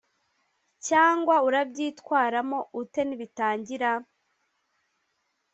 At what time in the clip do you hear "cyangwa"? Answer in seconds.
0.87-1.35